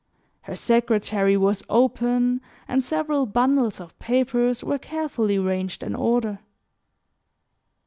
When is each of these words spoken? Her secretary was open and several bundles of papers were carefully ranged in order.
Her 0.41 0.55
secretary 0.55 1.37
was 1.37 1.61
open 1.69 2.41
and 2.67 2.83
several 2.83 3.27
bundles 3.27 3.79
of 3.79 3.99
papers 3.99 4.63
were 4.63 4.79
carefully 4.79 5.37
ranged 5.37 5.83
in 5.83 5.93
order. 5.93 6.39